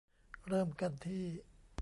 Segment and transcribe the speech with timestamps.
[0.47, 1.25] เริ่มกันที่